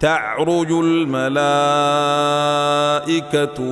[0.00, 1.74] تعرج الملائكة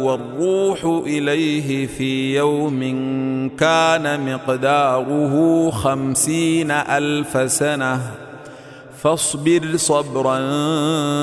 [0.03, 2.81] والروح إليه في يوم
[3.59, 8.01] كان مقداره خمسين ألف سنة.
[9.03, 10.41] فاصبر صبرا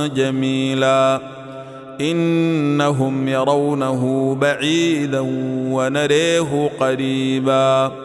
[0.07, 1.21] جميلا.
[2.01, 5.20] إنهم يرونه بعيدا
[5.71, 8.04] ونريه قريبا.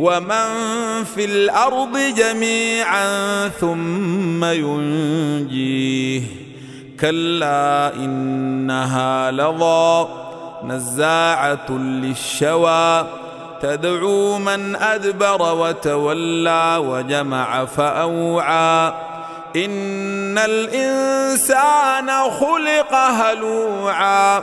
[0.00, 6.22] ومن في الأرض جميعا ثم ينجيه.
[7.00, 10.08] كلا إنها لظى
[10.64, 13.06] نزاعة للشوى.
[13.62, 18.92] تدعو من أدبر وتولى وجمع فأوعى.
[19.56, 24.42] إن الإنسان خلق هلوعا.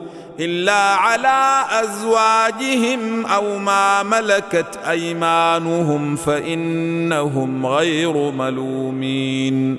[0.39, 9.77] إلا على أزواجهم أو ما ملكت أيمانهم فإنهم غير ملومين.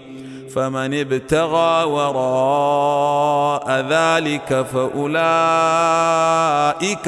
[0.55, 5.09] فمن ابتغى وراء ذلك فأولئك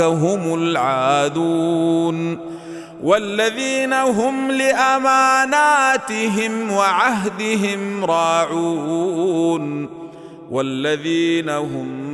[0.00, 2.38] هم العادون.
[3.03, 9.88] والذين هم لأماناتهم وعهدهم راعون.
[10.50, 12.14] والذين هم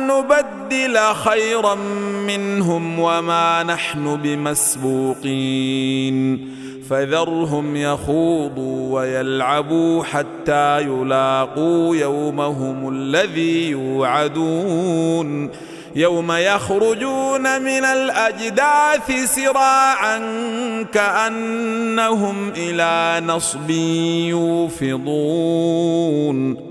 [0.11, 1.75] نبدل خيرا
[2.27, 5.31] منهم وما نحن بمسبوقين.
[6.89, 15.49] فذرهم يخوضوا ويلعبوا حتى يلاقوا يومهم الذي يوعدون.
[15.95, 20.17] يوم يخرجون من الأجداث سراعا
[20.93, 23.69] كأنهم إلى نصب
[24.79, 26.70] يوفضون.